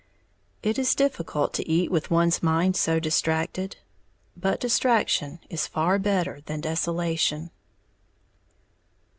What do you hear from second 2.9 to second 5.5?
distracted; but distraction